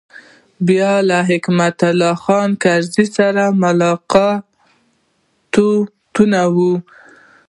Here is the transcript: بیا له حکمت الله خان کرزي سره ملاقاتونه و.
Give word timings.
بیا 0.67 0.91
له 1.09 1.17
حکمت 1.29 1.77
الله 1.89 2.13
خان 2.23 2.49
کرزي 2.63 3.05
سره 3.17 3.43
ملاقاتونه 3.61 6.41
و. 6.55 6.57